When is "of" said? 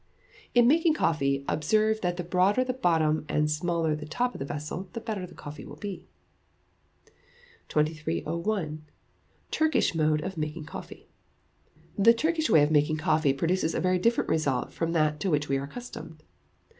4.33-4.39, 10.23-10.37, 12.63-12.71